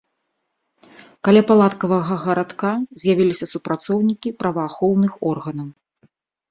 [1.29, 5.69] Каля палаткавага гарадка з'явіліся супрацоўнікі праваахоўных органаў.